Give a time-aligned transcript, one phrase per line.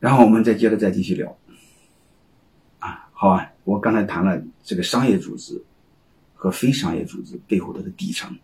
[0.00, 1.36] 然后我们再接着再继续聊。
[2.78, 5.62] 啊，好啊，我刚才谈了这个商业组织
[6.34, 8.38] 和非商业组织背后它的底层。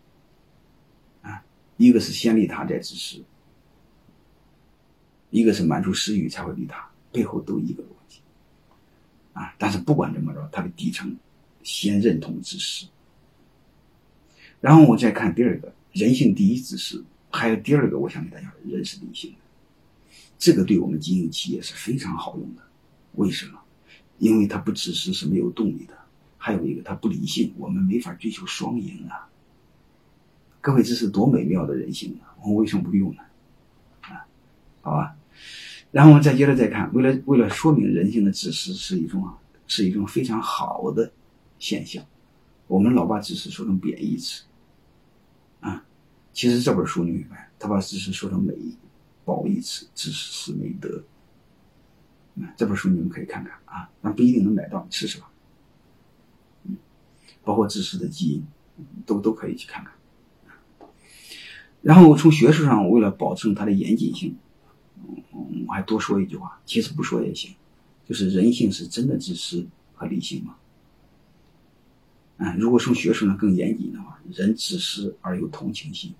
[1.21, 1.43] 啊，
[1.77, 3.23] 一个是先利他再自私，
[5.29, 8.19] 一个是满足私欲才会利他，背后都一个逻辑。
[9.33, 11.15] 啊，但是不管怎么着，它的底层
[11.63, 12.85] 先认同自私。
[14.61, 19.37] 然后我再看第二个，人性第一自私，还有第二个，我想给大家人是理性的，
[20.37, 22.61] 这个对我们经营企业是非常好用的。
[23.13, 23.59] 为什么？
[24.17, 25.93] 因为它不自私是没有动力的，
[26.37, 29.27] 还有一个它不理性，我们没法追求双赢啊。
[30.61, 32.33] 各位，这是多美妙的人性啊！
[32.41, 33.21] 我们为什么不用呢？
[34.01, 34.25] 啊，
[34.81, 35.15] 好吧。
[35.91, 41.11] 然后我们再接着再看，为了为了说明人性的自私是一种啊，是一种非常好的
[41.59, 42.03] 现象，
[42.67, 44.43] 我们老把自私说成贬义词。
[45.59, 45.85] 啊，
[46.33, 48.53] 其实这本书你明白，他把知识说成美
[49.25, 51.03] 褒义词，知识是美德。
[52.39, 55.31] 啊，这本书你们可以看看啊，但不一定能买到，试试吧。
[56.63, 56.77] 嗯，
[57.43, 58.45] 包括知识的基因，
[59.05, 59.93] 都都可以去看看。
[61.81, 64.35] 然后从学术上，为了保证它的严谨性，
[65.67, 67.55] 我还多说一句话，其实不说也行，
[68.05, 70.55] 就是人性是真的自私和理性吗？
[72.37, 76.13] 嗯，如果从学术上更严谨的话，人自私而有同情心，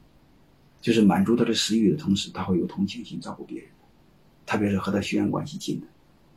[0.86, 3.67] 就是满足他的食欲的同时，他会有同情心照顾别人，
[4.45, 5.88] 特别是和他血缘关系近的，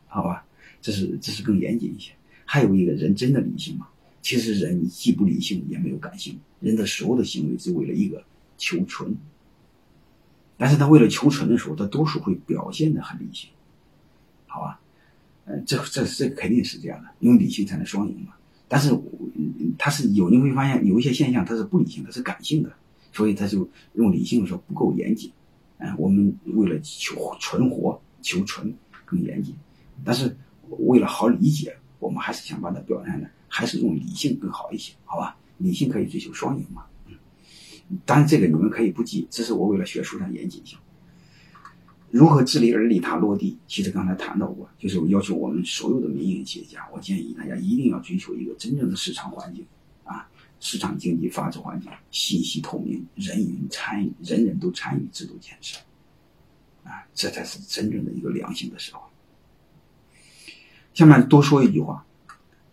[0.06, 0.42] 好吧？
[0.80, 2.12] 这是这是更严谨一些。
[2.46, 3.86] 还有一个人真的理性吗？
[4.22, 8.24] 其实人既不理性也没有感性，人的所有的行为只为了一个
[8.56, 9.14] 求存，
[10.56, 13.50] 但是他为了求存的时候，他多数会表现的很理性，
[14.46, 14.80] 好吧？
[15.44, 18.32] 嗯，这这这肯定是这样的，因为理性才能双赢嘛。
[18.66, 18.98] 但是，
[19.76, 22.72] 他是有你会发现有一些现象，他是不理性的，是感性的，
[23.12, 25.30] 所以他就用理性的时候不够严谨。
[25.78, 29.54] 哎，我们为了求存活、求存更严谨，
[30.04, 30.36] 但是
[30.68, 35.36] 为了好理解，我们还是想把它表现的，还是用理性更好一些，好吧？
[35.58, 36.84] 理性可以追求双赢嘛。
[37.06, 37.14] 嗯，
[38.04, 40.78] 当然这个你们可以不记，这是我为了学术上严谨性。
[42.10, 43.58] 如何自利而利他落地？
[43.66, 49.64] 其实刚才谈到过，就是要求我们所有的民营企业家，我建议大家一定要追求一个真正的市场环境
[50.04, 50.28] 啊，
[50.60, 55.78] 市场经济法治环境，信息透明，人人参与，人人都参与制度建设，
[56.84, 59.02] 啊，这才是真正的一个良性的社会。
[60.94, 62.04] 下面多说一句话，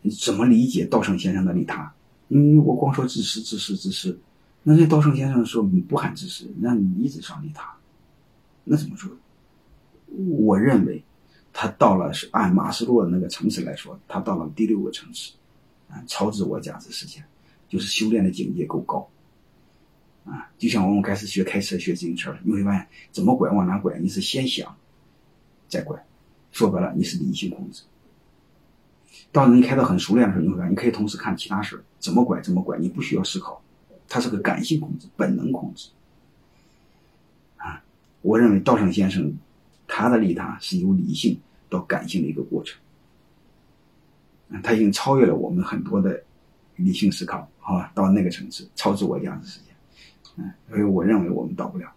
[0.01, 1.94] 你怎么理解稻盛先生的利他？
[2.28, 4.19] 因为我光说自私、自私、自私，
[4.63, 7.72] 那在稻盛先生说你不喊自私，那你一直上利他，
[8.63, 9.12] 那怎么说？
[10.07, 11.03] 我认为，
[11.53, 15.34] 他到了是按马斯洛的那个层次来说，他到了第六个层次，
[15.88, 17.23] 啊，超自我价值实现，
[17.68, 19.09] 就是修炼的境界够高，
[20.26, 24.76] 啊，就像我们开始学开车、学自行车，你会发现怎么拐往哪拐，你是先想，
[25.68, 26.06] 再拐，
[26.52, 27.84] 说白了你是理性控制。
[29.31, 33.62] 到你开的很熟练的时候，你会发现你可以同时看其他事怎么拐怎么拐，你不需要思考，
[34.08, 35.90] 它是个感性控制、本能控制，
[37.58, 37.84] 啊，
[38.22, 39.38] 我认为稻盛先生。
[39.88, 41.40] 他的利他是由理性
[41.70, 42.82] 到感性的一个过程，
[44.64, 46.24] 他已经超越了我们很多的
[46.75, 47.91] 理性思考，好吧？
[47.96, 49.75] 到那个层次，超自我价值实现，
[50.38, 51.91] 嗯，所以我认为我们到不了，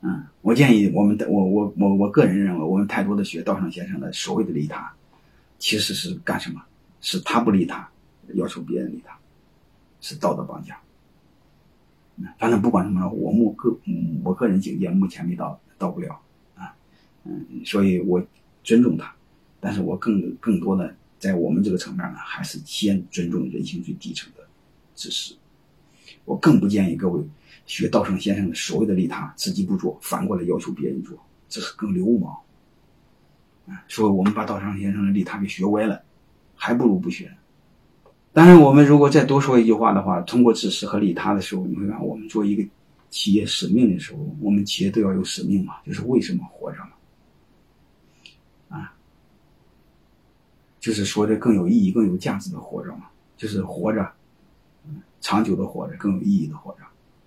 [0.00, 4.92] 嗯，我建议我们的我我我我个人认为，我们太多的学道上先生的所谓的利他，
[5.58, 6.62] 其实是干什么？
[7.00, 7.88] 是他不利他，
[8.34, 9.18] 要求别人利他，
[10.00, 10.78] 是道德绑架。
[12.38, 13.74] 反正不管什么，我目个
[14.22, 15.58] 我个人境界目前没到。
[15.80, 16.20] 到不了，
[16.56, 16.76] 啊，
[17.24, 18.22] 嗯，所以我
[18.62, 19.10] 尊重他，
[19.60, 24.44] 但是我更更多的在我们这个层面呢，还是先尊重人性最底层的
[24.96, 25.36] 知识。
[26.24, 27.22] 我更不建议各位
[27.66, 31.16] 学稻盛先生的所谓的利他，自己不做，反过来要求别人做，
[31.48, 32.34] 这是更流氓。
[33.68, 36.02] 啊，所以我们把稻盛先生的利他给学歪了，
[36.56, 37.32] 还不如不学。
[38.32, 42.66] 当然，我们如果再多说一句话的话，通过知识和利他的时候，你会看我们做一个。
[43.10, 46.90] 企业使命的时候，我们企业都要有使命嘛，就是为什么活着嘛，
[48.78, 48.94] 啊，
[50.80, 54.12] 就是说的更有意义、更有价值的活着嘛，就是活着，
[55.20, 56.78] 长久的活着，更有意义的活着。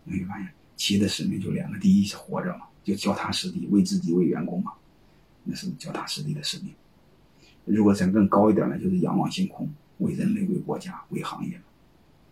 [0.04, 4.74] 你会发现，企业的使命就两个：第一是活着嘛，就脚踏实地，为自己、为员工嘛，
[5.44, 6.74] 那是脚踏实地的使命。
[7.66, 11.64] 如果想更高一点呢，就是仰望星空，为人类、为国家、为行业嘛。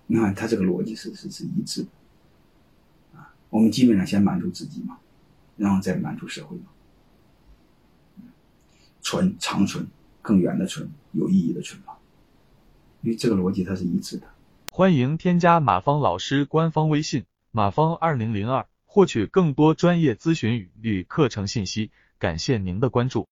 [0.07, 3.33] 你看，他这个逻辑是是是一致的啊。
[3.49, 4.97] 我们基本上先满足自己嘛，
[5.55, 6.63] 然后再满足社会嘛。
[9.01, 9.87] 存长存，
[10.21, 11.93] 更远的存，有意义的存嘛。
[13.01, 14.27] 因为这个逻辑它是一致的。
[14.69, 18.65] 欢迎添加马芳老师官方微信：马芳二零零二。
[18.93, 21.91] 获取更多专业咨询与课程信息。
[22.19, 23.29] 感谢您的关注。